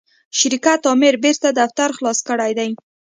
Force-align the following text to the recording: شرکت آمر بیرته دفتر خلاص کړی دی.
شرکت 0.39 0.81
آمر 0.91 1.15
بیرته 1.23 1.49
دفتر 1.59 1.89
خلاص 1.97 2.19
کړی 2.27 2.51
دی. 2.57 2.71